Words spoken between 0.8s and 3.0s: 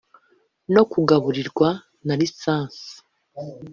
kugaburirwa na lisansi,